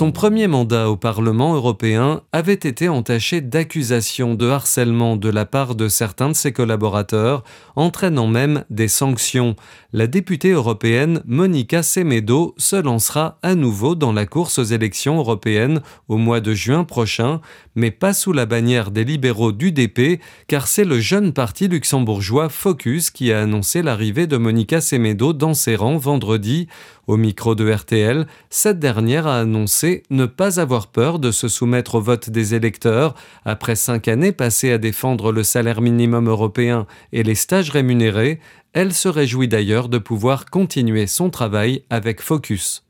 Son 0.00 0.12
premier 0.12 0.46
mandat 0.46 0.88
au 0.88 0.96
Parlement 0.96 1.54
européen 1.54 2.22
avait 2.32 2.54
été 2.54 2.88
entaché 2.88 3.42
d'accusations 3.42 4.34
de 4.34 4.48
harcèlement 4.48 5.16
de 5.16 5.28
la 5.28 5.44
part 5.44 5.74
de 5.74 5.88
certains 5.88 6.30
de 6.30 6.34
ses 6.34 6.52
collaborateurs, 6.52 7.44
entraînant 7.76 8.26
même 8.26 8.64
des 8.70 8.88
sanctions. 8.88 9.56
La 9.92 10.06
députée 10.06 10.52
européenne 10.52 11.20
Monica 11.26 11.82
Semedo 11.82 12.54
se 12.56 12.76
lancera 12.76 13.38
à 13.42 13.54
nouveau 13.54 13.94
dans 13.94 14.14
la 14.14 14.24
course 14.24 14.58
aux 14.58 14.64
élections 14.64 15.18
européennes 15.18 15.82
au 16.08 16.16
mois 16.16 16.40
de 16.40 16.54
juin 16.54 16.84
prochain, 16.84 17.42
mais 17.74 17.90
pas 17.90 18.14
sous 18.14 18.32
la 18.32 18.46
bannière 18.46 18.92
des 18.92 19.04
libéraux 19.04 19.52
d'UDP, 19.52 20.18
car 20.48 20.66
c'est 20.66 20.86
le 20.86 20.98
jeune 20.98 21.34
parti 21.34 21.68
luxembourgeois 21.68 22.48
Focus 22.48 23.10
qui 23.10 23.34
a 23.34 23.42
annoncé 23.42 23.82
l'arrivée 23.82 24.26
de 24.26 24.38
Monica 24.38 24.80
Semedo 24.80 25.34
dans 25.34 25.52
ses 25.52 25.76
rangs 25.76 25.98
vendredi. 25.98 26.68
Au 27.10 27.16
micro 27.16 27.56
de 27.56 27.68
RTL, 27.68 28.24
cette 28.50 28.78
dernière 28.78 29.26
a 29.26 29.40
annoncé 29.40 30.04
ne 30.10 30.26
pas 30.26 30.60
avoir 30.60 30.86
peur 30.86 31.18
de 31.18 31.32
se 31.32 31.48
soumettre 31.48 31.96
au 31.96 32.00
vote 32.00 32.30
des 32.30 32.54
électeurs 32.54 33.16
après 33.44 33.74
cinq 33.74 34.06
années 34.06 34.30
passées 34.30 34.70
à 34.70 34.78
défendre 34.78 35.32
le 35.32 35.42
salaire 35.42 35.80
minimum 35.80 36.28
européen 36.28 36.86
et 37.12 37.24
les 37.24 37.34
stages 37.34 37.70
rémunérés. 37.70 38.38
Elle 38.74 38.92
se 38.92 39.08
réjouit 39.08 39.48
d'ailleurs 39.48 39.88
de 39.88 39.98
pouvoir 39.98 40.44
continuer 40.46 41.08
son 41.08 41.30
travail 41.30 41.82
avec 41.90 42.20
Focus. 42.22 42.84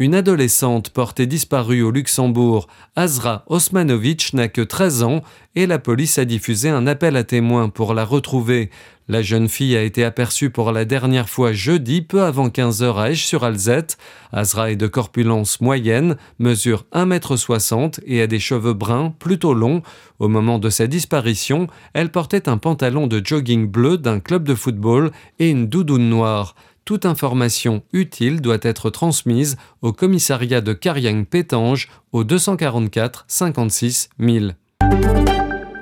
Une 0.00 0.16
adolescente 0.16 0.90
portée 0.90 1.26
disparue 1.26 1.82
au 1.82 1.92
Luxembourg, 1.92 2.66
Azra 2.96 3.44
Osmanovic, 3.46 4.34
n'a 4.34 4.48
que 4.48 4.60
13 4.60 5.04
ans 5.04 5.22
et 5.54 5.66
la 5.66 5.78
police 5.78 6.18
a 6.18 6.24
diffusé 6.24 6.68
un 6.68 6.88
appel 6.88 7.16
à 7.16 7.22
témoins 7.22 7.68
pour 7.68 7.94
la 7.94 8.04
retrouver. 8.04 8.70
La 9.06 9.20
jeune 9.20 9.48
fille 9.48 9.76
a 9.76 9.82
été 9.82 10.02
aperçue 10.02 10.48
pour 10.48 10.72
la 10.72 10.86
dernière 10.86 11.28
fois 11.28 11.52
jeudi, 11.52 12.00
peu 12.00 12.22
avant 12.22 12.48
15 12.48 12.82
heures 12.82 12.98
à 12.98 13.10
Esch-sur-Alzette. 13.10 13.98
Azra 14.32 14.70
est 14.70 14.76
de 14.76 14.86
corpulence 14.86 15.60
moyenne, 15.60 16.16
mesure 16.38 16.86
1m60 16.94 18.00
et 18.06 18.22
a 18.22 18.26
des 18.26 18.38
cheveux 18.38 18.72
bruns 18.72 19.14
plutôt 19.18 19.52
longs. 19.52 19.82
Au 20.18 20.28
moment 20.28 20.58
de 20.58 20.70
sa 20.70 20.86
disparition, 20.86 21.66
elle 21.92 22.10
portait 22.10 22.48
un 22.48 22.56
pantalon 22.56 23.06
de 23.06 23.20
jogging 23.22 23.66
bleu 23.68 23.98
d'un 23.98 24.20
club 24.20 24.44
de 24.44 24.54
football 24.54 25.10
et 25.38 25.50
une 25.50 25.66
doudoune 25.66 26.08
noire 26.08 26.54
toute 26.84 27.06
information 27.06 27.82
utile 27.92 28.42
doit 28.42 28.58
être 28.60 28.90
transmise 28.90 29.56
au 29.80 29.92
commissariat 29.92 30.60
de 30.60 30.74
Cariang-Pétange 30.74 31.88
au 32.12 32.24
244 32.24 33.24
56 33.26 34.10
000. 34.18 34.46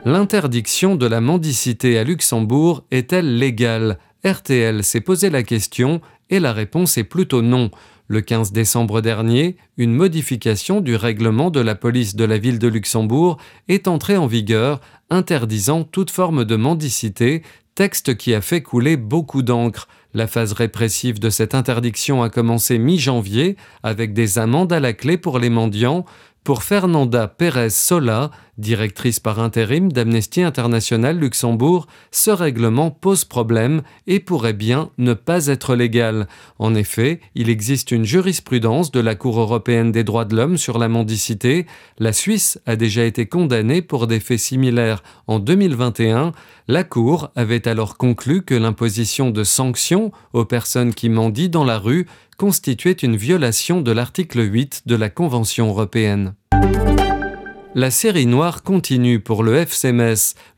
L'interdiction 0.05 0.97
de 0.97 1.07
la 1.07 1.21
mendicité 1.21 1.97
à 1.97 2.03
Luxembourg 2.03 2.85
est-elle 2.91 3.39
légale? 3.39 4.01
RTL 4.25 4.83
s'est 4.83 5.01
posé 5.01 5.31
la 5.31 5.45
question 5.45 6.01
et 6.29 6.41
la 6.41 6.53
réponse 6.53 6.99
est 6.99 7.05
plutôt 7.05 7.41
non. 7.41 7.71
Le 8.09 8.21
15 8.21 8.51
décembre 8.51 9.01
dernier, 9.01 9.57
une 9.77 9.95
modification 9.95 10.81
du 10.81 10.97
règlement 10.97 11.51
de 11.51 11.61
la 11.61 11.77
police 11.77 12.17
de 12.17 12.25
la 12.25 12.37
ville 12.37 12.59
de 12.59 12.67
Luxembourg 12.67 13.39
est 13.69 13.87
entrée 13.87 14.17
en 14.17 14.27
vigueur, 14.27 14.81
interdisant 15.09 15.85
toute 15.85 16.11
forme 16.11 16.45
de 16.45 16.57
mendicité, 16.57 17.43
texte 17.77 18.17
qui 18.17 18.35
a 18.35 18.41
fait 18.41 18.61
couler 18.61 18.97
beaucoup 18.97 19.43
d'encre. 19.43 19.87
La 20.15 20.27
phase 20.27 20.53
répressive 20.53 21.21
de 21.21 21.31
cette 21.31 21.55
interdiction 21.55 22.25
a 22.25 22.29
commencé 22.29 22.77
mi-janvier 22.77 23.57
avec 23.85 24.15
des 24.15 24.41
amendes 24.41 24.73
à 24.73 24.81
la 24.81 24.93
clé 24.95 25.17
pour 25.17 25.39
les 25.39 25.49
mendiants. 25.49 26.05
Pour 26.45 26.65
Fernanda 26.65 27.29
Pérez 27.29 27.71
Sola, 27.71 28.33
directrice 28.59 29.19
par 29.19 29.41
intérim 29.41 29.91
d'Amnesty 29.91 30.43
International 30.43 31.19
Luxembourg, 31.19 31.87
ce 32.11 32.31
règlement 32.31 32.91
pose 32.91 33.25
problème 33.25 33.83
et 34.07 34.21
pourrait 34.21 34.53
bien 34.53 34.91
ne 34.99 35.15
pas 35.15 35.47
être 35.47 35.75
légal. 35.75 36.29
En 36.59 36.75
effet, 36.75 37.21
il 37.35 37.49
existe 37.49 37.93
une 37.93 38.05
jurisprudence 38.05 38.91
de 38.91 39.01
la 39.01 39.15
Cour 39.15 39.41
européenne 39.41 39.91
des 39.91 40.05
droits 40.05 40.25
de 40.25 40.37
l'homme 40.37 40.59
sur 40.59 40.79
la 40.79 40.89
mendicité. 40.89 41.67
La 41.99 42.13
Suisse 42.13 42.61
a 42.67 42.77
déjà 42.77 43.05
été 43.05 43.27
condamnée 43.27 43.83
pour 43.83 44.07
des 44.07 44.21
faits 44.21 44.41
similaires 44.41 45.03
en 45.27 45.39
2021. 45.39 46.33
La 46.69 46.85
Cour 46.85 47.31
avait 47.35 47.67
alors 47.67 47.97
conclu 47.97 48.43
que 48.43 48.55
l'imposition 48.55 49.31
de 49.31 49.45
sanctions 49.45 50.13
aux 50.33 50.45
personnes 50.45 50.95
qui 50.95 51.09
mendient 51.09 51.49
dans 51.49 51.65
la 51.65 51.79
rue 51.79 52.07
constituait 52.37 52.93
une 52.93 53.17
violation 53.17 53.81
de 53.81 53.93
l'article 53.93 54.41
8 54.41 54.83
de 54.87 54.97
la 54.97 55.11
Convention 55.11 55.69
européenne. 55.69 56.35
La 57.75 57.91
série 57.91 58.27
noire 58.27 58.63
continue 58.63 59.19
pour 59.19 59.43
le 59.43 59.57
FC. 59.57 59.93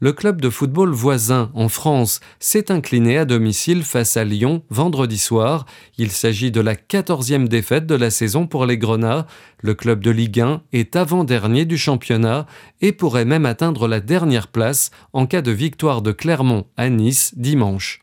Le 0.01 0.13
club 0.13 0.41
de 0.41 0.51
football 0.51 0.91
voisin 0.91 1.53
en 1.55 1.69
France 1.69 2.19
s'est 2.41 2.73
incliné 2.73 3.19
à 3.19 3.25
domicile 3.25 3.85
face 3.85 4.17
à 4.17 4.25
Lyon 4.25 4.63
vendredi 4.69 5.17
soir. 5.17 5.65
Il 5.97 6.11
s'agit 6.11 6.51
de 6.51 6.61
la 6.61 6.75
quatorzième 6.75 7.49
défaite 7.49 7.87
de 7.87 7.95
la 7.95 8.11
saison 8.11 8.49
pour 8.49 8.67
les 8.67 8.79
Grenats. 8.79 9.29
Le 9.61 9.75
club 9.75 10.03
de 10.03 10.11
Ligue 10.11 10.41
1 10.41 10.63
est 10.73 10.97
avant-dernier 10.97 11.67
du 11.67 11.79
championnat 11.79 12.47
et 12.81 12.91
pourrait 12.91 13.25
même 13.25 13.47
atteindre 13.47 13.87
la 13.87 14.01
dernière 14.01 14.49
place 14.49 14.91
en 15.13 15.27
cas 15.27 15.41
de 15.41 15.53
victoire 15.53 16.03
de 16.03 16.11
Clermont 16.11 16.67
à 16.77 16.89
Nice 16.89 17.33
dimanche 17.37 18.01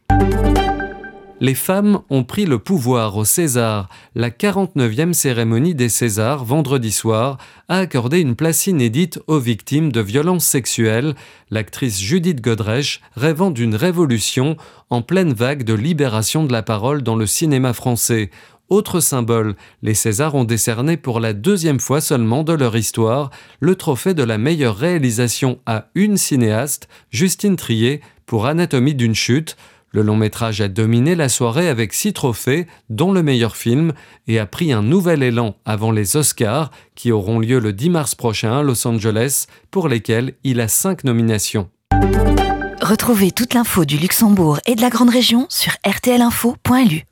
les 1.41 1.55
femmes 1.55 2.01
ont 2.11 2.23
pris 2.23 2.45
le 2.45 2.59
pouvoir 2.59 3.17
au 3.17 3.25
César. 3.25 3.89
La 4.13 4.29
49e 4.29 5.11
cérémonie 5.11 5.73
des 5.73 5.89
Césars, 5.89 6.45
vendredi 6.45 6.91
soir, 6.91 7.39
a 7.67 7.79
accordé 7.79 8.19
une 8.19 8.35
place 8.35 8.67
inédite 8.67 9.19
aux 9.25 9.39
victimes 9.39 9.91
de 9.91 10.01
violences 10.01 10.45
sexuelles, 10.45 11.15
l'actrice 11.49 11.99
Judith 11.99 12.41
Godrèche 12.41 13.01
rêvant 13.15 13.49
d'une 13.49 13.73
révolution 13.73 14.55
en 14.91 15.01
pleine 15.01 15.33
vague 15.33 15.63
de 15.63 15.73
libération 15.73 16.43
de 16.43 16.53
la 16.53 16.61
parole 16.61 17.01
dans 17.01 17.15
le 17.15 17.25
cinéma 17.25 17.73
français. 17.73 18.29
Autre 18.69 18.99
symbole, 18.99 19.55
les 19.81 19.95
Césars 19.95 20.35
ont 20.35 20.45
décerné 20.45 20.95
pour 20.95 21.19
la 21.19 21.33
deuxième 21.33 21.79
fois 21.79 22.01
seulement 22.01 22.43
de 22.43 22.53
leur 22.53 22.77
histoire 22.77 23.31
le 23.59 23.73
trophée 23.73 24.13
de 24.13 24.23
la 24.23 24.37
meilleure 24.37 24.77
réalisation 24.77 25.57
à 25.65 25.87
une 25.95 26.17
cinéaste, 26.17 26.87
Justine 27.09 27.55
Trier, 27.55 27.99
pour 28.27 28.45
Anatomie 28.45 28.95
d'une 28.95 29.15
chute, 29.15 29.57
le 29.91 30.01
long 30.01 30.15
métrage 30.15 30.61
a 30.61 30.67
dominé 30.67 31.15
la 31.15 31.29
soirée 31.29 31.67
avec 31.67 31.93
six 31.93 32.13
trophées, 32.13 32.67
dont 32.89 33.11
le 33.11 33.23
meilleur 33.23 33.55
film, 33.55 33.93
et 34.27 34.39
a 34.39 34.45
pris 34.45 34.71
un 34.71 34.81
nouvel 34.81 35.21
élan 35.21 35.55
avant 35.65 35.91
les 35.91 36.15
Oscars, 36.15 36.71
qui 36.95 37.11
auront 37.11 37.39
lieu 37.39 37.59
le 37.59 37.73
10 37.73 37.89
mars 37.89 38.15
prochain 38.15 38.59
à 38.59 38.63
Los 38.63 38.87
Angeles, 38.87 39.47
pour 39.69 39.87
lesquels 39.87 40.33
il 40.43 40.61
a 40.61 40.67
cinq 40.67 41.03
nominations. 41.03 41.69
Retrouvez 42.81 43.31
toute 43.31 43.53
l'info 43.53 43.85
du 43.85 43.97
Luxembourg 43.97 44.59
et 44.65 44.75
de 44.75 44.81
la 44.81 44.89
Grande 44.89 45.11
Région 45.11 45.45
sur 45.49 45.73
rtlinfo.lu. 45.85 47.05